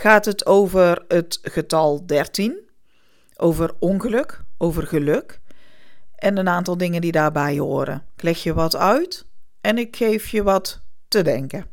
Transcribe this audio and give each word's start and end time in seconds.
gaat 0.00 0.24
het 0.24 0.46
over 0.46 1.04
het 1.08 1.38
getal 1.42 2.06
13, 2.06 2.70
over 3.36 3.74
ongeluk, 3.78 4.44
over 4.58 4.86
geluk 4.86 5.40
en 6.14 6.36
een 6.36 6.48
aantal 6.48 6.76
dingen 6.76 7.00
die 7.00 7.12
daarbij 7.12 7.58
horen. 7.58 8.04
Ik 8.16 8.22
leg 8.22 8.42
je 8.42 8.54
wat 8.54 8.76
uit 8.76 9.26
en 9.60 9.78
ik 9.78 9.96
geef 9.96 10.28
je 10.28 10.42
wat 10.42 10.80
te 11.08 11.22
denken. 11.22 11.66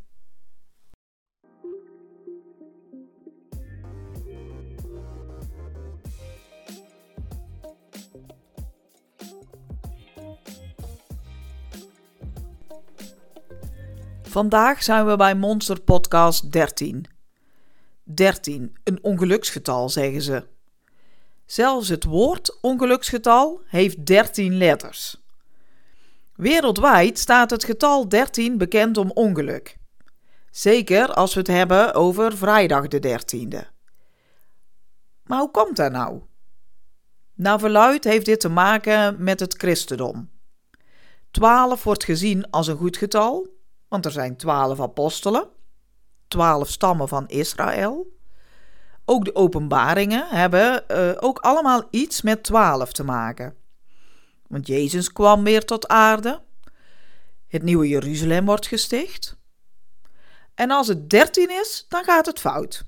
Vandaag 14.21 14.84
zijn 14.84 15.05
we 15.05 15.16
bij 15.16 15.35
Monster 15.35 15.82
Podcast 15.82 16.52
13. 16.52 17.16
13, 18.17 18.77
een 18.84 19.03
ongeluksgetal, 19.03 19.89
zeggen 19.89 20.21
ze. 20.21 20.44
Zelfs 21.45 21.89
het 21.89 22.03
woord 22.03 22.57
ongeluksgetal 22.62 23.62
heeft 23.65 24.05
13 24.05 24.57
letters. 24.57 25.23
Wereldwijd 26.35 27.20
staat 27.20 27.49
het 27.49 27.63
getal 27.63 28.10
13 28.10 28.57
bekend 28.57 28.98
om 28.98 29.12
ongeluk. 29.12 29.77
Zeker 30.51 31.13
als 31.13 31.34
we 31.34 31.40
het 31.40 31.49
hebben 31.49 31.93
over 31.93 32.38
vrijdag 32.38 32.88
de 32.88 33.20
13e. 33.20 33.68
Maar 35.23 35.40
hoe 35.40 35.51
komt 35.51 35.76
dat 35.76 35.91
nou? 35.91 36.21
Naar 37.34 37.60
verluid 37.60 38.04
heeft 38.04 38.26
dit 38.26 38.40
te 38.40 38.49
maken 38.49 39.23
met 39.23 39.40
het 39.40 39.54
christendom. 39.54 40.29
12 41.32 41.84
wordt 41.84 42.04
gezien 42.04 42.49
als 42.49 42.68
een 42.68 42.77
goed 42.77 42.98
getal, 42.98 43.48
want 43.88 44.05
er 44.05 44.12
zijn 44.12 44.38
12 44.38 44.79
apostelen 44.79 45.55
twaalf 46.27 46.70
stammen 46.70 47.07
van 47.07 47.27
Israël. 47.27 48.15
Ook 49.05 49.25
de 49.25 49.35
openbaringen 49.35 50.27
hebben 50.27 50.83
uh, 50.91 51.11
ook 51.20 51.39
allemaal 51.39 51.83
iets 51.89 52.21
met 52.21 52.43
twaalf 52.43 52.91
te 52.91 53.03
maken. 53.03 53.55
Want 54.48 54.67
Jezus 54.67 55.13
kwam 55.13 55.43
weer 55.43 55.65
tot 55.65 55.87
aarde. 55.87 56.41
Het 57.48 57.63
nieuwe 57.63 57.87
Jeruzalem 57.87 58.45
wordt 58.45 58.67
gesticht. 58.67 59.37
En 60.55 60.71
als 60.71 60.87
het 60.87 61.09
dertien 61.09 61.49
is, 61.49 61.85
dan 61.89 62.03
gaat 62.03 62.25
het 62.25 62.39
fout. 62.39 62.83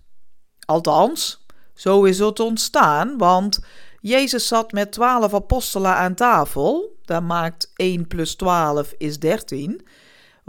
Althans, 0.66 1.46
zo 1.74 2.04
is 2.04 2.20
het 2.20 2.40
ontstaan, 2.40 3.18
want 3.18 3.60
Jezus 4.00 4.48
zat 4.48 4.72
met 4.72 4.92
twaalf 4.92 5.34
apostelen 5.34 5.96
aan 5.96 6.16
tafel. 6.16 6.98
Dat 7.06 7.24
maakt 7.24 7.72
1 7.76 8.08
plus 8.08 8.36
12 8.36 8.94
is 8.98 9.20
13 9.20 9.88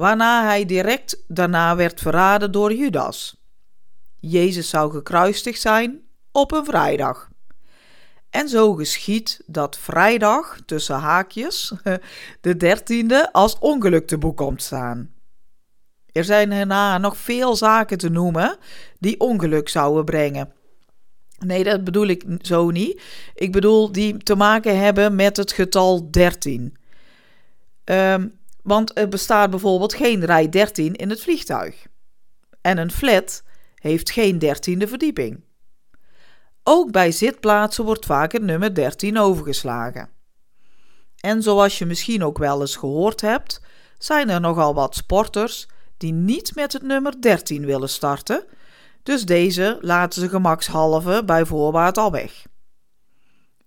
waarna 0.00 0.44
hij 0.44 0.64
direct 0.64 1.24
daarna 1.28 1.76
werd 1.76 2.00
verraden 2.00 2.52
door 2.52 2.72
Judas. 2.72 3.36
Jezus 4.18 4.68
zou 4.68 4.92
gekruisigd 4.92 5.60
zijn 5.60 6.00
op 6.32 6.52
een 6.52 6.64
vrijdag. 6.64 7.28
En 8.30 8.48
zo 8.48 8.74
geschiet 8.74 9.42
dat 9.46 9.78
vrijdag, 9.78 10.58
tussen 10.66 10.98
haakjes, 10.98 11.72
de 12.40 12.56
dertiende, 12.56 13.32
als 13.32 13.58
ongeluk 13.58 14.06
te 14.06 14.18
boek 14.18 14.36
komt 14.36 14.62
staan. 14.62 15.10
Er 16.12 16.24
zijn 16.24 16.52
hierna 16.52 16.98
nog 16.98 17.16
veel 17.16 17.56
zaken 17.56 17.98
te 17.98 18.08
noemen 18.08 18.56
die 18.98 19.20
ongeluk 19.20 19.68
zouden 19.68 20.04
brengen. 20.04 20.52
Nee, 21.38 21.64
dat 21.64 21.84
bedoel 21.84 22.06
ik 22.06 22.24
zo 22.40 22.70
niet. 22.70 23.02
Ik 23.34 23.52
bedoel 23.52 23.92
die 23.92 24.16
te 24.16 24.34
maken 24.34 24.78
hebben 24.78 25.14
met 25.14 25.36
het 25.36 25.52
getal 25.52 26.10
13. 26.10 26.76
Um, 27.84 28.38
want 28.62 28.98
er 28.98 29.08
bestaat 29.08 29.50
bijvoorbeeld 29.50 29.94
geen 29.94 30.24
rij 30.24 30.48
13 30.48 30.94
in 30.94 31.10
het 31.10 31.20
vliegtuig. 31.20 31.86
En 32.60 32.78
een 32.78 32.90
flat 32.90 33.42
heeft 33.74 34.10
geen 34.10 34.38
dertiende 34.38 34.88
verdieping. 34.88 35.44
Ook 36.62 36.92
bij 36.92 37.12
zitplaatsen 37.12 37.84
wordt 37.84 38.06
vaak 38.06 38.32
het 38.32 38.42
nummer 38.42 38.74
13 38.74 39.18
overgeslagen. 39.18 40.08
En 41.16 41.42
zoals 41.42 41.78
je 41.78 41.86
misschien 41.86 42.24
ook 42.24 42.38
wel 42.38 42.60
eens 42.60 42.76
gehoord 42.76 43.20
hebt, 43.20 43.60
zijn 43.98 44.30
er 44.30 44.40
nogal 44.40 44.74
wat 44.74 44.94
sporters 44.94 45.68
die 45.96 46.12
niet 46.12 46.54
met 46.54 46.72
het 46.72 46.82
nummer 46.82 47.20
13 47.20 47.66
willen 47.66 47.88
starten, 47.88 48.44
dus 49.02 49.24
deze 49.24 49.78
laten 49.80 50.20
ze 50.20 50.28
gemakshalve 50.28 51.22
bij 51.24 51.44
voorbaat 51.44 51.98
al 51.98 52.10
weg. 52.10 52.46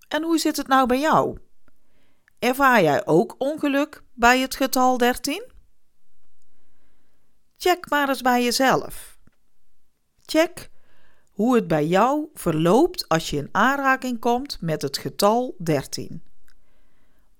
En 0.08 0.22
hoe 0.22 0.38
zit 0.38 0.56
het 0.56 0.66
nou 0.66 0.86
bij 0.86 1.00
jou? 1.00 1.38
Ervaar 2.44 2.82
jij 2.82 3.06
ook 3.06 3.34
ongeluk 3.38 4.02
bij 4.12 4.40
het 4.40 4.56
getal 4.56 4.98
13? 4.98 5.44
Check 7.56 7.90
maar 7.90 8.08
eens 8.08 8.22
bij 8.22 8.44
jezelf. 8.44 9.18
Check 10.24 10.70
hoe 11.30 11.54
het 11.54 11.68
bij 11.68 11.86
jou 11.86 12.28
verloopt 12.34 13.08
als 13.08 13.30
je 13.30 13.36
in 13.36 13.48
aanraking 13.52 14.20
komt 14.20 14.60
met 14.60 14.82
het 14.82 14.98
getal 14.98 15.54
13. 15.58 16.22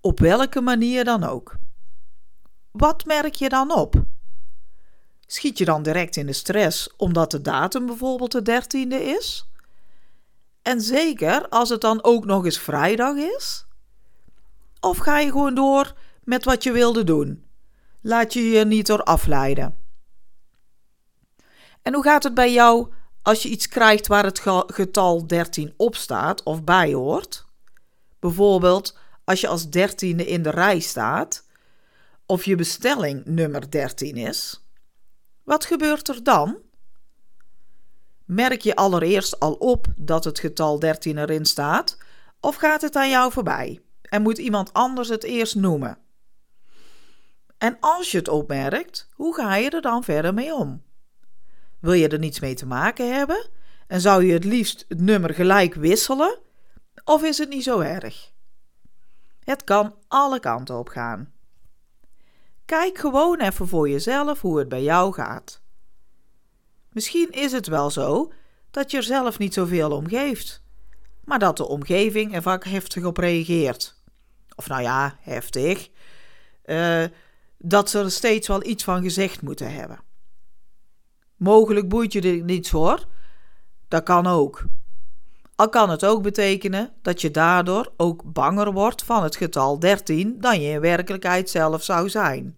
Op 0.01 0.21
welke 0.21 0.61
manier 0.61 1.05
dan 1.05 1.25
ook. 1.25 1.57
Wat 2.71 3.05
merk 3.05 3.35
je 3.35 3.49
dan 3.49 3.73
op? 3.75 4.05
Schiet 5.27 5.59
je 5.59 5.65
dan 5.65 5.83
direct 5.83 6.17
in 6.17 6.27
de 6.27 6.33
stress 6.33 6.97
omdat 6.97 7.31
de 7.31 7.41
datum 7.41 7.87
bijvoorbeeld 7.87 8.33
de 8.33 8.63
13e 8.63 9.03
is? 9.19 9.49
En 10.63 10.81
zeker 10.81 11.49
als 11.49 11.69
het 11.69 11.81
dan 11.81 12.05
ook 12.05 12.25
nog 12.25 12.45
eens 12.45 12.59
vrijdag 12.59 13.17
is? 13.17 13.67
Of 14.85 14.99
ga 14.99 15.19
je 15.19 15.31
gewoon 15.31 15.55
door 15.55 15.95
met 16.25 16.45
wat 16.45 16.63
je 16.63 16.73
wilde 16.73 17.05
doen? 17.05 17.45
Laat 18.01 18.33
je 18.33 18.49
je 18.49 18.65
niet 18.65 18.87
door 18.87 19.03
afleiden. 19.03 19.77
En 21.83 21.95
hoe 21.95 22.03
gaat 22.03 22.23
het 22.23 22.35
bij 22.35 22.53
jou 22.53 22.93
als 23.23 23.43
je 23.43 23.49
iets 23.49 23.69
krijgt 23.69 24.07
waar 24.07 24.25
het 24.25 24.41
getal 24.67 25.27
13 25.27 25.75
op 25.77 25.97
staat 25.97 26.43
of 26.43 26.65
bij 26.65 26.93
hoort? 26.93 27.45
Bijvoorbeeld 28.19 28.99
als 29.25 29.41
je 29.41 29.49
als 29.49 29.71
dertiende 29.71 30.27
in 30.27 30.43
de 30.43 30.51
rij 30.51 30.81
staat 30.81 31.45
of 32.27 32.45
je 32.45 32.57
bestelling 32.57 33.25
nummer 33.25 33.71
13 33.71 34.17
is. 34.17 34.65
Wat 35.43 35.65
gebeurt 35.65 36.09
er 36.09 36.23
dan? 36.23 36.57
Merk 38.25 38.61
je 38.61 38.77
allereerst 38.77 39.41
al 39.41 39.53
op 39.53 39.87
dat 39.97 40.25
het 40.25 40.39
getal 40.39 40.79
13 40.79 41.19
erin 41.19 41.45
staat 41.45 41.99
of 42.41 42.57
gaat 42.57 42.81
het 42.81 42.97
aan 42.97 43.11
jou 43.11 43.33
voorbij? 43.33 43.84
En 44.15 44.23
moet 44.23 44.39
iemand 44.39 44.73
anders 44.73 45.09
het 45.09 45.25
eerst 45.25 45.55
noemen. 45.55 45.99
En 47.59 47.77
als 47.81 48.11
je 48.11 48.19
het 48.19 48.29
opmerkt, 48.29 49.09
hoe 49.13 49.35
ga 49.35 49.55
je 49.57 49.71
er 49.71 49.81
dan 49.81 50.05
verder 50.05 50.35
mee 50.35 50.55
om? 50.55 50.83
Wil 51.81 51.93
je 51.93 52.09
er 52.09 52.19
niets 52.19 52.41
mee 52.41 52.55
te 52.55 52.67
maken 52.67 53.15
hebben 53.15 53.49
en 53.87 54.01
zou 54.01 54.25
je 54.25 54.33
het 54.33 54.45
liefst 54.45 54.85
het 54.89 55.01
nummer 55.01 55.35
gelijk 55.35 55.75
wisselen? 55.75 56.39
Of 57.05 57.23
is 57.23 57.39
het 57.39 57.49
niet 57.49 57.63
zo 57.63 57.81
erg? 57.81 58.33
Het 59.45 59.65
kan 59.65 59.95
alle 60.09 60.41
kanten 60.41 60.79
op 60.79 60.89
gaan. 60.89 61.33
Kijk 62.65 62.99
gewoon 62.99 63.41
even 63.41 63.69
voor 63.69 63.89
jezelf 63.89 64.41
hoe 64.41 64.59
het 64.59 64.69
bij 64.69 64.83
jou 64.83 65.13
gaat. 65.13 65.63
Misschien 66.89 67.31
is 67.31 67.53
het 67.53 67.67
wel 67.67 67.91
zo 67.91 68.33
dat 68.71 68.91
je 68.91 68.97
er 68.97 69.03
zelf 69.03 69.39
niet 69.39 69.55
zoveel 69.55 69.91
om 69.91 70.09
geeft, 70.09 70.63
maar 71.25 71.39
dat 71.39 71.57
de 71.57 71.69
omgeving 71.69 72.35
er 72.35 72.43
vaak 72.43 72.65
heftig 72.65 73.05
op 73.05 73.17
reageert 73.17 74.03
of 74.57 74.69
nou 74.69 74.83
ja, 74.83 75.17
heftig, 75.21 75.89
uh, 76.65 77.05
dat 77.59 77.91
ze 77.91 77.99
er 77.99 78.11
steeds 78.11 78.49
wel 78.49 78.65
iets 78.65 78.85
van 78.85 79.03
gezegd 79.03 79.43
moeten 79.43 79.75
hebben. 79.75 79.99
Mogelijk 81.37 81.89
boeit 81.89 82.13
je 82.13 82.21
dit 82.21 82.45
niets 82.45 82.71
hoor, 82.71 83.07
dat 83.89 84.03
kan 84.03 84.27
ook. 84.27 84.65
Al 85.57 85.69
kan 85.69 85.91
het 85.91 86.05
ook 86.05 86.23
betekenen 86.23 86.93
dat 87.03 87.21
je 87.21 87.31
daardoor 87.31 87.93
ook 87.97 88.33
banger 88.33 88.73
wordt 88.73 89.05
van 89.05 89.23
het 89.23 89.37
getal 89.37 89.79
13 89.79 90.41
dan 90.41 90.61
je 90.61 90.71
in 90.71 90.81
werkelijkheid 90.81 91.51
zelf 91.51 91.83
zou 91.83 92.09
zijn. 92.09 92.57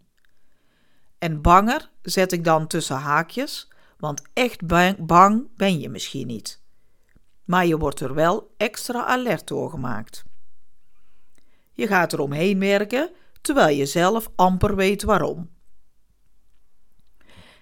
En 1.18 1.42
banger 1.42 1.90
zet 2.02 2.32
ik 2.32 2.44
dan 2.44 2.66
tussen 2.66 2.96
haakjes, 2.96 3.68
want 3.98 4.22
echt 4.32 4.66
bang 5.06 5.48
ben 5.56 5.80
je 5.80 5.88
misschien 5.88 6.26
niet. 6.26 6.60
Maar 7.44 7.66
je 7.66 7.78
wordt 7.78 8.00
er 8.00 8.14
wel 8.14 8.54
extra 8.56 9.04
alert 9.04 9.46
door 9.46 9.70
gemaakt. 9.70 10.25
Je 11.76 11.86
gaat 11.86 12.12
er 12.12 12.20
omheen 12.20 12.58
werken, 12.58 13.10
terwijl 13.40 13.76
je 13.76 13.86
zelf 13.86 14.30
amper 14.36 14.76
weet 14.76 15.02
waarom. 15.02 15.50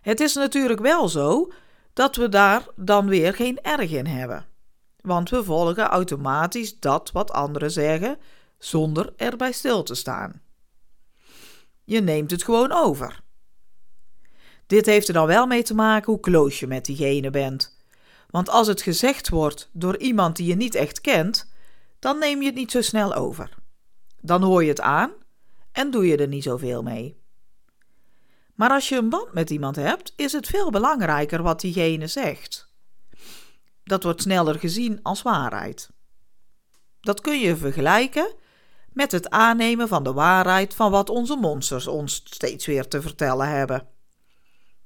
Het 0.01 0.21
is 0.21 0.35
natuurlijk 0.35 0.81
wel 0.81 1.09
zo 1.09 1.53
dat 1.93 2.17
we 2.17 2.29
daar 2.29 2.67
dan 2.77 3.09
weer 3.09 3.35
geen 3.35 3.61
erg 3.63 3.91
in 3.91 4.07
hebben. 4.07 4.47
want 5.01 5.31
we 5.31 5.45
volgen 5.45 5.85
automatisch 5.85 6.79
dat 6.79 7.13
wat 7.13 7.31
anderen 7.33 7.71
zeggen 7.71 8.19
zonder 8.59 9.13
erbij 9.17 9.53
stil 9.53 9.83
te 9.83 9.95
staan. 9.95 10.43
Je 11.85 12.01
neemt 12.01 12.31
het 12.31 12.45
gewoon 12.45 12.73
over. 12.73 13.21
Dit 14.67 14.87
heeft 14.87 15.09
er 15.09 15.15
dan 15.15 15.27
wel 15.27 15.47
mee 15.47 15.63
te 15.63 15.75
maken 15.75 16.13
hoe 16.13 16.21
close 16.21 16.61
je 16.61 16.67
met 16.67 16.85
diegene 16.85 17.31
bent. 17.31 17.79
Want 18.31 18.49
als 18.49 18.67
het 18.67 18.83
gezegd 18.83 19.29
wordt 19.29 19.69
door 19.73 19.99
iemand 19.99 20.37
die 20.37 20.47
je 20.47 20.57
niet 20.57 20.75
echt 20.75 21.01
kent, 21.01 21.53
dan 21.99 22.19
neem 22.19 22.41
je 22.41 22.47
het 22.47 22.55
niet 22.55 22.71
zo 22.71 22.81
snel 22.81 23.15
over. 23.15 23.63
Dan 24.25 24.43
hoor 24.43 24.63
je 24.63 24.69
het 24.69 24.81
aan 24.81 25.13
en 25.73 25.91
doe 25.91 26.07
je 26.07 26.17
er 26.17 26.29
niet 26.29 26.43
zoveel 26.43 26.83
mee. 26.83 27.23
Maar 28.55 28.71
als 28.71 28.89
je 28.89 28.97
een 28.97 29.09
band 29.09 29.33
met 29.33 29.51
iemand 29.51 29.77
hebt, 29.77 30.13
is 30.17 30.33
het 30.33 30.47
veel 30.47 30.71
belangrijker 30.71 31.43
wat 31.43 31.61
diegene 31.61 32.07
zegt. 32.07 32.73
Dat 33.83 34.03
wordt 34.03 34.23
sneller 34.23 34.59
gezien 34.59 35.03
als 35.03 35.23
waarheid. 35.23 35.91
Dat 37.01 37.21
kun 37.21 37.39
je 37.39 37.57
vergelijken 37.57 38.35
met 38.93 39.13
het 39.13 39.31
aannemen 39.31 39.89
van 39.89 40.03
de 40.03 40.13
waarheid 40.13 40.75
van 40.75 40.91
wat 40.91 41.11
onze 41.11 41.37
monsters 41.37 41.87
ons 41.87 42.15
steeds 42.25 42.67
weer 42.67 42.89
te 42.89 43.03
vertellen 43.03 43.49
hebben. 43.49 43.89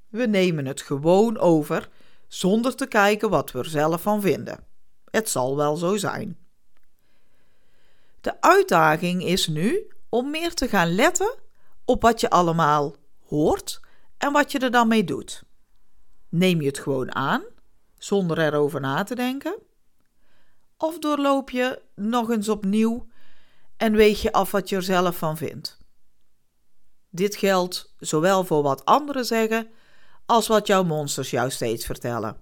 We 0.09 0.25
nemen 0.25 0.65
het 0.65 0.81
gewoon 0.81 1.37
over 1.37 1.89
zonder 2.27 2.75
te 2.75 2.87
kijken 2.87 3.29
wat 3.29 3.51
we 3.51 3.59
er 3.59 3.69
zelf 3.69 4.01
van 4.01 4.21
vinden. 4.21 4.63
Het 5.09 5.29
zal 5.29 5.55
wel 5.55 5.75
zo 5.75 5.97
zijn. 5.97 6.48
De 8.21 8.41
uitdaging 8.41 9.23
is 9.23 9.47
nu 9.47 9.87
om 10.09 10.29
meer 10.29 10.53
te 10.53 10.67
gaan 10.67 10.95
letten 10.95 11.35
op 11.85 12.01
wat 12.01 12.19
je 12.19 12.29
allemaal 12.29 12.95
hoort 13.25 13.79
en 14.17 14.31
wat 14.31 14.51
je 14.51 14.59
er 14.59 14.71
dan 14.71 14.87
mee 14.87 15.03
doet. 15.03 15.43
Neem 16.29 16.61
je 16.61 16.67
het 16.67 16.79
gewoon 16.79 17.15
aan, 17.15 17.43
zonder 17.97 18.39
erover 18.39 18.81
na 18.81 19.03
te 19.03 19.15
denken? 19.15 19.57
Of 20.77 20.99
doorloop 20.99 21.49
je 21.49 21.81
nog 21.95 22.29
eens 22.29 22.49
opnieuw 22.49 23.07
en 23.77 23.93
weeg 23.93 24.21
je 24.21 24.31
af 24.31 24.51
wat 24.51 24.69
je 24.69 24.75
er 24.75 24.83
zelf 24.83 25.17
van 25.17 25.37
vindt? 25.37 25.77
Dit 27.09 27.35
geldt 27.35 27.93
zowel 27.97 28.43
voor 28.43 28.63
wat 28.63 28.85
anderen 28.85 29.25
zeggen 29.25 29.67
als 30.25 30.47
wat 30.47 30.67
jouw 30.67 30.83
monsters 30.83 31.29
jou 31.29 31.49
steeds 31.49 31.85
vertellen. 31.85 32.37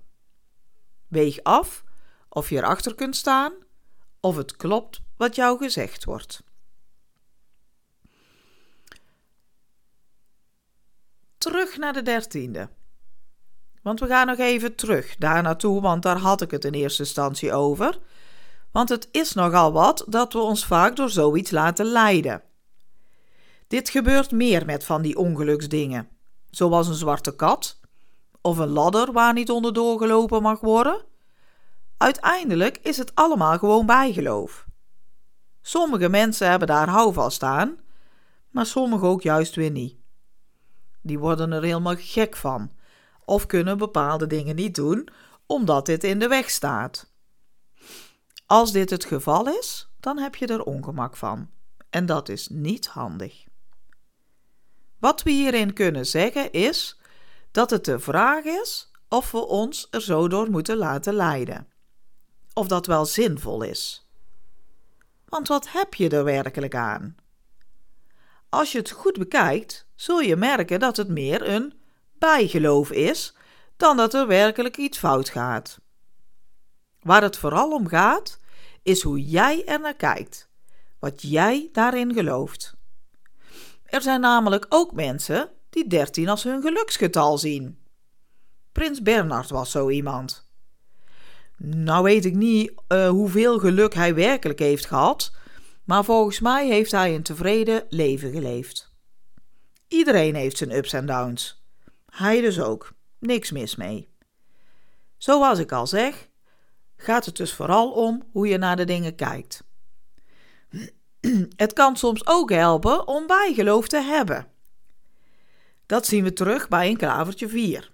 Weeg 1.07 1.44
af 1.44 1.83
of 2.29 2.50
je 2.50 2.57
erachter 2.57 2.95
kunt 2.95 3.15
staan 3.15 3.53
of 4.19 4.35
het 4.35 4.56
klopt 4.56 5.01
wat 5.17 5.35
jou 5.35 5.57
gezegd 5.57 6.03
wordt. 6.03 6.43
Terug 11.37 11.77
naar 11.77 11.93
de 11.93 12.01
dertiende. 12.01 12.69
Want 13.81 13.99
we 13.99 14.07
gaan 14.07 14.27
nog 14.27 14.37
even 14.37 14.75
terug 14.75 15.15
daar 15.17 15.41
naartoe, 15.41 15.81
want 15.81 16.03
daar 16.03 16.17
had 16.17 16.41
ik 16.41 16.51
het 16.51 16.65
in 16.65 16.73
eerste 16.73 17.01
instantie 17.01 17.53
over. 17.53 17.99
Want 18.71 18.89
het 18.89 19.07
is 19.11 19.33
nogal 19.33 19.71
wat 19.71 20.05
dat 20.07 20.33
we 20.33 20.39
ons 20.39 20.65
vaak 20.65 20.95
door 20.95 21.09
zoiets 21.09 21.51
laten 21.51 21.85
leiden. 21.85 22.43
Dit 23.67 23.89
gebeurt 23.89 24.31
meer 24.31 24.65
met 24.65 24.83
van 24.83 25.01
die 25.01 25.17
ongeluksdingen, 25.17 26.09
zoals 26.49 26.87
een 26.87 26.93
zwarte 26.93 27.35
kat 27.35 27.79
of 28.41 28.57
een 28.57 28.69
ladder 28.69 29.11
waar 29.11 29.33
niet 29.33 29.51
onderdoor 29.51 29.97
gelopen 29.97 30.41
mag 30.41 30.59
worden. 30.59 31.05
Uiteindelijk 31.97 32.77
is 32.77 32.97
het 32.97 33.15
allemaal 33.15 33.57
gewoon 33.57 33.85
bijgeloof. 33.85 34.66
Sommige 35.67 36.09
mensen 36.09 36.49
hebben 36.49 36.67
daar 36.67 36.89
houvast 36.89 37.43
aan, 37.43 37.79
maar 38.49 38.65
sommige 38.65 39.05
ook 39.05 39.21
juist 39.21 39.55
weer 39.55 39.71
niet. 39.71 39.95
Die 41.01 41.19
worden 41.19 41.51
er 41.51 41.63
helemaal 41.63 41.95
gek 41.97 42.35
van 42.35 42.71
of 43.25 43.45
kunnen 43.45 43.77
bepaalde 43.77 44.27
dingen 44.27 44.55
niet 44.55 44.75
doen 44.75 45.09
omdat 45.45 45.85
dit 45.85 46.03
in 46.03 46.19
de 46.19 46.27
weg 46.27 46.49
staat. 46.49 47.11
Als 48.45 48.71
dit 48.71 48.89
het 48.89 49.05
geval 49.05 49.47
is, 49.47 49.89
dan 49.99 50.17
heb 50.17 50.35
je 50.35 50.47
er 50.47 50.63
ongemak 50.63 51.15
van 51.15 51.49
en 51.89 52.05
dat 52.05 52.29
is 52.29 52.47
niet 52.47 52.87
handig. 52.87 53.45
Wat 54.99 55.23
we 55.23 55.31
hierin 55.31 55.73
kunnen 55.73 56.05
zeggen 56.05 56.51
is 56.51 56.99
dat 57.51 57.69
het 57.69 57.85
de 57.85 57.99
vraag 57.99 58.43
is 58.43 58.91
of 59.09 59.31
we 59.31 59.45
ons 59.45 59.87
er 59.91 60.01
zo 60.01 60.27
door 60.27 60.49
moeten 60.49 60.77
laten 60.77 61.13
leiden. 61.13 61.67
Of 62.53 62.67
dat 62.67 62.85
wel 62.85 63.05
zinvol 63.05 63.61
is. 63.61 64.06
Want 65.29 65.47
wat 65.47 65.71
heb 65.71 65.94
je 65.94 66.09
er 66.09 66.24
werkelijk 66.24 66.75
aan? 66.75 67.15
Als 68.50 68.71
je 68.71 68.77
het 68.77 68.91
goed 68.91 69.18
bekijkt, 69.18 69.88
zul 69.95 70.19
je 70.19 70.35
merken 70.35 70.79
dat 70.79 70.97
het 70.97 71.07
meer 71.07 71.50
een 71.50 71.74
bijgeloof 72.13 72.91
is 72.91 73.35
dan 73.77 73.97
dat 73.97 74.13
er 74.13 74.27
werkelijk 74.27 74.77
iets 74.77 74.97
fout 74.97 75.29
gaat. 75.29 75.79
Waar 77.00 77.21
het 77.21 77.38
vooral 77.38 77.71
om 77.71 77.88
gaat, 77.88 78.39
is 78.83 79.01
hoe 79.01 79.21
jij 79.21 79.65
er 79.65 79.79
naar 79.79 79.95
kijkt, 79.95 80.50
wat 81.00 81.21
jij 81.21 81.69
daarin 81.71 82.13
gelooft. 82.13 82.75
Er 83.83 84.01
zijn 84.01 84.21
namelijk 84.21 84.65
ook 84.69 84.94
mensen 84.94 85.50
die 85.69 85.88
13 85.88 86.29
als 86.29 86.44
hun 86.44 86.62
geluksgetal 86.62 87.38
zien. 87.38 87.79
Prins 88.71 89.01
Bernard 89.01 89.50
was 89.50 89.71
zo 89.71 89.89
iemand. 89.89 90.46
Nou 91.57 92.04
weet 92.04 92.25
ik 92.25 92.36
niet 92.36 92.71
uh, 92.88 93.09
hoeveel 93.09 93.59
geluk 93.59 93.94
hij 93.94 94.15
werkelijk 94.15 94.59
heeft 94.59 94.86
gehad, 94.86 95.31
maar 95.83 96.04
volgens 96.04 96.39
mij 96.39 96.68
heeft 96.68 96.92
hij 96.92 97.15
een 97.15 97.24
tevreden 97.24 97.86
leven 97.89 98.31
geleefd. 98.31 98.95
Iedereen 99.88 100.36
heeft 100.36 100.57
zijn 100.57 100.71
ups 100.71 100.94
en 100.94 101.06
downs. 101.06 101.63
Hij 102.06 102.42
dus 102.42 102.59
ook. 102.59 102.94
Niks 103.19 103.51
mis 103.51 103.75
mee. 103.75 104.09
Zoals 105.18 105.59
ik 105.59 105.71
al 105.71 105.88
zeg, 105.88 106.30
gaat 106.98 107.25
het 107.25 107.36
dus 107.36 107.54
vooral 107.54 107.92
om 107.92 108.24
hoe 108.31 108.48
je 108.48 108.57
naar 108.57 108.75
de 108.75 108.86
dingen 108.86 109.15
kijkt. 109.15 109.63
Het 111.56 111.74
kan 111.74 111.95
soms 111.95 112.27
ook 112.27 112.51
helpen 112.51 113.07
om 113.07 113.27
bijgeloof 113.27 113.88
te 113.88 114.01
hebben. 114.01 114.48
Dat 115.86 116.06
zien 116.06 116.24
we 116.24 116.33
terug 116.33 116.68
bij 116.68 116.89
een 116.89 116.98
klavertje 116.98 117.48
4. 117.48 117.92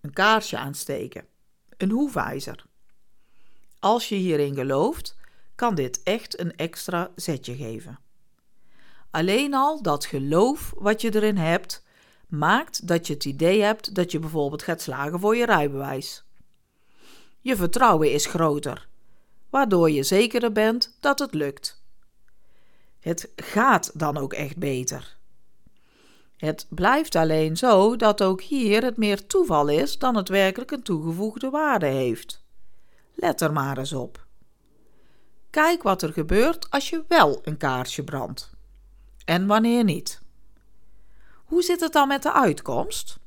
Een 0.00 0.12
kaarsje 0.12 0.58
aansteken. 0.58 1.26
Een 1.76 1.90
hoefijzer. 1.90 2.64
Als 3.84 4.08
je 4.08 4.14
hierin 4.14 4.54
gelooft, 4.54 5.16
kan 5.54 5.74
dit 5.74 6.02
echt 6.02 6.40
een 6.40 6.56
extra 6.56 7.10
zetje 7.14 7.56
geven. 7.56 7.98
Alleen 9.10 9.54
al 9.54 9.82
dat 9.82 10.04
geloof 10.04 10.74
wat 10.76 11.00
je 11.00 11.14
erin 11.14 11.36
hebt, 11.36 11.84
maakt 12.28 12.88
dat 12.88 13.06
je 13.06 13.12
het 13.12 13.24
idee 13.24 13.62
hebt 13.62 13.94
dat 13.94 14.12
je 14.12 14.18
bijvoorbeeld 14.18 14.62
gaat 14.62 14.80
slagen 14.80 15.20
voor 15.20 15.36
je 15.36 15.44
rijbewijs. 15.44 16.24
Je 17.40 17.56
vertrouwen 17.56 18.12
is 18.12 18.26
groter, 18.26 18.88
waardoor 19.50 19.90
je 19.90 20.02
zekerder 20.02 20.52
bent 20.52 20.96
dat 21.00 21.18
het 21.18 21.34
lukt. 21.34 21.82
Het 23.00 23.32
gaat 23.36 23.90
dan 23.94 24.16
ook 24.16 24.32
echt 24.32 24.56
beter. 24.56 25.16
Het 26.36 26.66
blijft 26.68 27.14
alleen 27.14 27.56
zo 27.56 27.96
dat 27.96 28.22
ook 28.22 28.42
hier 28.42 28.82
het 28.82 28.96
meer 28.96 29.26
toeval 29.26 29.68
is 29.68 29.98
dan 29.98 30.16
het 30.16 30.28
werkelijk 30.28 30.70
een 30.70 30.82
toegevoegde 30.82 31.50
waarde 31.50 31.86
heeft. 31.86 32.43
Let 33.14 33.40
er 33.40 33.52
maar 33.52 33.78
eens 33.78 33.92
op. 33.92 34.26
Kijk 35.50 35.82
wat 35.82 36.02
er 36.02 36.12
gebeurt 36.12 36.70
als 36.70 36.90
je 36.90 37.04
wel 37.08 37.40
een 37.42 37.56
kaarsje 37.56 38.04
brandt. 38.04 38.50
En 39.24 39.46
wanneer 39.46 39.84
niet. 39.84 40.22
Hoe 41.44 41.62
zit 41.62 41.80
het 41.80 41.92
dan 41.92 42.08
met 42.08 42.22
de 42.22 42.32
uitkomst? 42.32 43.18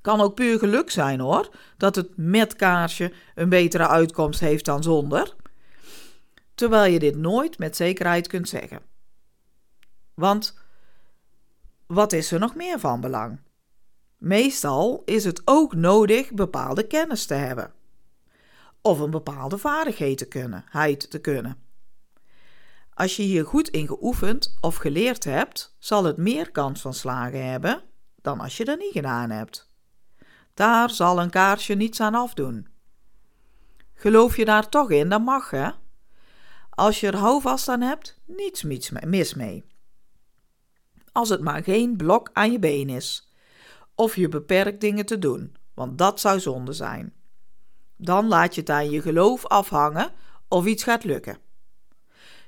Kan 0.00 0.20
ook 0.20 0.34
puur 0.34 0.58
geluk 0.58 0.90
zijn 0.90 1.20
hoor, 1.20 1.50
dat 1.76 1.94
het 1.94 2.16
met 2.16 2.56
kaarsje 2.56 3.12
een 3.34 3.48
betere 3.48 3.88
uitkomst 3.88 4.40
heeft 4.40 4.64
dan 4.64 4.82
zonder. 4.82 5.36
Terwijl 6.54 6.92
je 6.92 6.98
dit 6.98 7.16
nooit 7.16 7.58
met 7.58 7.76
zekerheid 7.76 8.26
kunt 8.26 8.48
zeggen. 8.48 8.80
Want 10.14 10.58
wat 11.86 12.12
is 12.12 12.32
er 12.32 12.38
nog 12.38 12.54
meer 12.54 12.78
van 12.78 13.00
belang? 13.00 13.40
Meestal 14.18 15.02
is 15.04 15.24
het 15.24 15.42
ook 15.44 15.74
nodig 15.74 16.32
bepaalde 16.32 16.86
kennis 16.86 17.26
te 17.26 17.34
hebben. 17.34 17.72
Of 18.82 18.98
een 18.98 19.10
bepaalde 19.10 19.58
vaardigheid 19.58 20.18
te 20.18 20.28
kunnen, 20.28 20.64
te 21.08 21.18
kunnen. 21.20 21.56
Als 22.94 23.16
je 23.16 23.22
hier 23.22 23.44
goed 23.44 23.68
in 23.68 23.86
geoefend 23.86 24.56
of 24.60 24.76
geleerd 24.76 25.24
hebt, 25.24 25.76
zal 25.78 26.04
het 26.04 26.16
meer 26.16 26.50
kans 26.50 26.80
van 26.80 26.94
slagen 26.94 27.46
hebben 27.50 27.82
dan 28.22 28.40
als 28.40 28.56
je 28.56 28.64
dat 28.64 28.78
niet 28.78 28.92
gedaan 28.92 29.30
hebt. 29.30 29.68
Daar 30.54 30.90
zal 30.90 31.20
een 31.20 31.30
kaarsje 31.30 31.74
niets 31.74 32.00
aan 32.00 32.14
afdoen. 32.14 32.68
Geloof 33.94 34.36
je 34.36 34.44
daar 34.44 34.68
toch 34.68 34.90
in, 34.90 35.08
dan 35.08 35.22
mag 35.22 35.50
hè. 35.50 35.70
Als 36.70 37.00
je 37.00 37.06
er 37.06 37.16
houvast 37.16 37.68
aan 37.68 37.80
hebt, 37.80 38.20
niets 38.26 38.62
mis 39.02 39.34
mee 39.34 39.64
als 41.12 41.28
het 41.28 41.40
maar 41.40 41.62
geen 41.62 41.96
blok 41.96 42.30
aan 42.32 42.52
je 42.52 42.58
been 42.58 42.88
is. 42.88 43.32
Of 43.94 44.16
je 44.16 44.28
beperkt 44.28 44.80
dingen 44.80 45.06
te 45.06 45.18
doen, 45.18 45.56
want 45.74 45.98
dat 45.98 46.20
zou 46.20 46.40
zonde 46.40 46.72
zijn. 46.72 47.14
Dan 48.02 48.28
laat 48.28 48.54
je 48.54 48.60
het 48.60 48.70
aan 48.70 48.90
je 48.90 49.02
geloof 49.02 49.46
afhangen 49.46 50.12
of 50.48 50.66
iets 50.66 50.82
gaat 50.82 51.04
lukken. 51.04 51.38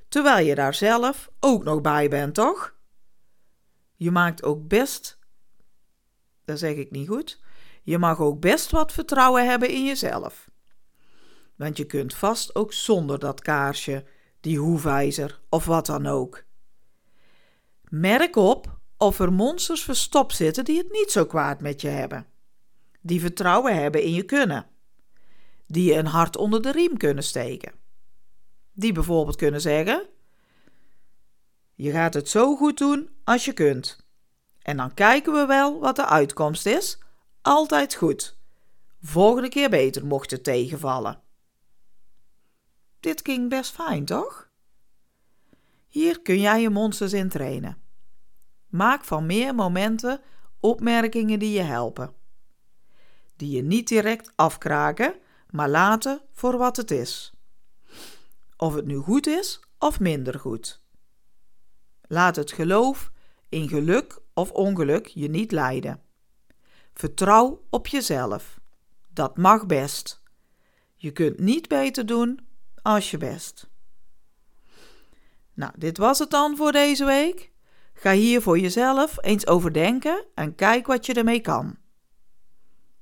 Terwijl 0.09 0.47
je 0.47 0.55
daar 0.55 0.75
zelf 0.75 1.31
ook 1.41 1.65
nog 1.65 1.81
bij 1.81 2.09
bent, 2.09 2.35
toch? 2.35 2.75
Je 3.97 4.11
maakt 4.11 4.43
ook 4.43 4.69
best, 4.69 5.19
dat 6.45 6.59
zeg 6.59 6.75
ik 6.75 6.91
niet 6.91 7.09
goed, 7.09 7.41
je 7.83 7.99
mag 7.99 8.21
ook 8.21 8.41
best 8.41 8.71
wat 8.71 8.93
vertrouwen 8.93 9.47
hebben 9.47 9.69
in 9.69 9.85
jezelf. 9.85 10.51
want 11.57 11.77
je 11.77 11.85
kunt 11.85 12.15
vast 12.15 12.55
ook 12.55 12.73
zonder 12.73 13.19
dat 13.19 13.41
kaarsje, 13.41 14.05
die 14.41 14.59
hoefijzer 14.59 15.41
of 15.49 15.65
wat 15.65 15.87
dan 15.87 16.07
ook. 16.07 16.45
Merk 17.83 18.37
op 18.37 18.79
of 18.97 19.19
er 19.19 19.33
monsters 19.33 19.83
verstopt 19.83 20.37
zitten 20.37 20.65
die 20.65 20.79
het 20.79 20.93
niet 20.93 21.11
zo 21.11 21.27
kwaad 21.27 21.61
met 21.61 21.81
je 21.81 21.89
hebben, 21.89 22.27
die 23.01 23.21
vertrouwen 23.21 23.77
hebben 23.77 24.03
in 24.03 24.13
je 24.13 24.23
kunnen, 24.23 24.67
die 25.73 25.95
een 25.95 26.07
hart 26.07 26.37
onder 26.37 26.63
de 26.63 26.73
riem 26.73 26.97
kunnen 26.97 27.25
steken, 27.25 27.73
die 28.73 28.93
bijvoorbeeld 28.93 29.37
kunnen 29.37 29.61
zeggen: 29.61 30.09
Je 31.75 31.91
gaat 31.91 32.15
het 32.15 32.29
zo 32.29 32.57
goed 32.57 32.79
doen 32.79 33.11
als 33.25 33.45
je 33.45 33.53
kunt. 33.53 34.07
En 34.59 34.77
dan 34.77 34.95
kijken 34.95 35.33
we 35.33 35.47
wel 35.47 35.81
wat 35.81 35.97
de 35.97 36.07
uitkomst 36.07 36.67
is. 36.67 36.99
Altijd 37.43 37.95
goed. 37.95 38.37
Volgende 39.01 39.49
keer 39.49 39.71
beter 39.71 40.07
mocht 40.07 40.31
het 40.31 40.45
tegenvallen. 40.45 41.21
Dit 43.01 43.21
ging 43.25 43.49
best 43.49 43.73
fijn, 43.73 44.05
toch? 44.05 44.51
Hier 45.89 46.21
kun 46.21 46.41
jij 46.41 46.61
je 46.61 46.71
monsters 46.71 47.13
in 47.13 47.29
trainen. 47.29 47.77
Maak 48.69 49.05
van 49.05 49.27
meer 49.27 49.55
momenten 49.55 50.21
opmerkingen 50.61 51.39
die 51.39 51.53
je 51.53 51.63
helpen. 51.63 52.15
Die 53.37 53.57
je 53.57 53.63
niet 53.63 53.89
direct 53.89 54.33
afkraken, 54.35 55.15
maar 55.53 55.69
laten 55.69 56.21
voor 56.33 56.57
wat 56.57 56.77
het 56.77 56.91
is. 56.91 57.33
Of 58.57 58.75
het 58.75 58.87
nu 58.87 58.97
goed 58.97 59.27
is 59.27 59.61
of 59.79 60.01
minder 60.01 60.39
goed. 60.39 60.83
Laat 62.03 62.37
het 62.37 62.53
geloof 62.53 63.11
in 63.49 63.69
geluk 63.69 64.19
of 64.35 64.51
ongeluk 64.51 65.07
je 65.07 65.29
niet 65.29 65.53
leiden. 65.53 66.03
Vertrouw 66.95 67.65
op 67.71 67.87
jezelf. 67.87 68.61
Dat 69.09 69.37
mag 69.37 69.67
best. 69.67 70.23
Je 70.95 71.11
kunt 71.11 71.39
niet 71.39 71.69
beter 71.69 72.07
doen 72.07 72.47
als 72.83 73.11
je 73.11 73.17
best. 73.17 73.71
Nou, 75.55 75.73
dit 75.77 75.99
was 75.99 76.19
het 76.19 76.31
dan 76.31 76.57
voor 76.57 76.73
deze 76.73 77.05
week. 77.05 77.53
Ga 77.95 78.13
hier 78.13 78.43
voor 78.43 78.59
jezelf 78.59 79.17
eens 79.21 79.47
overdenken 79.47 80.25
en 80.35 80.55
kijk 80.55 80.87
wat 80.87 81.07
je 81.07 81.15
ermee 81.15 81.41
kan. 81.41 81.77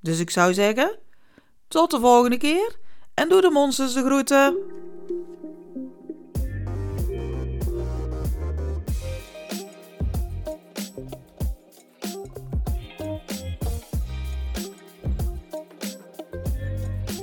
Dus 0.00 0.19
ik 0.19 0.30
zou 0.30 0.54
zeggen, 0.54 0.99
tot 1.71 1.91
de 1.91 2.00
volgende 2.00 2.37
keer 2.37 2.77
en 3.15 3.29
doe 3.29 3.41
de 3.41 3.50
monsters 3.50 3.93
de 3.93 4.03
groeten. 4.05 4.57